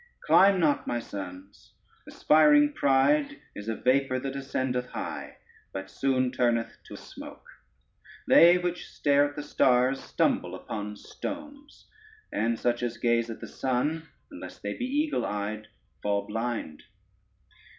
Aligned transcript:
Climb 0.25 0.59
not, 0.59 0.87
my 0.87 0.97
sons: 0.97 1.73
aspiring 2.07 2.73
pride 2.73 3.39
is 3.55 3.69
a 3.69 3.75
vapor 3.75 4.17
that 4.21 4.35
ascendeth 4.35 4.87
high, 4.87 5.37
but 5.73 5.91
soon 5.91 6.31
turneth 6.31 6.71
to 6.87 6.95
smoke; 6.97 7.45
they 8.27 8.57
which 8.57 8.87
stare 8.87 9.29
at 9.29 9.35
the 9.35 9.43
stars 9.43 10.01
stumble 10.03 10.55
upon 10.55 10.95
stones, 10.97 11.85
and 12.33 12.57
such 12.57 12.81
as 12.81 12.97
gaze 12.97 13.29
at 13.29 13.41
the 13.41 13.47
sun 13.47 14.07
(unless 14.31 14.57
they 14.57 14.75
be 14.75 14.85
eagle 14.85 15.23
eyed) 15.23 15.67
fall 16.01 16.25
blind. 16.25 16.81